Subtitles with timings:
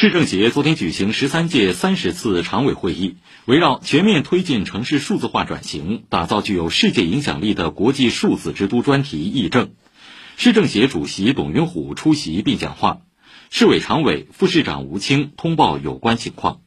[0.00, 9.72] 市政协昨天举行十三届三十次常委会议围绕全面推进城市数字化转型打造具有世界影响力的国际数字之都专题议政。
[10.38, 13.02] 市政协主席董云虎出席并讲话
[13.50, 16.62] 市委常委副市长吴清通报有关情况。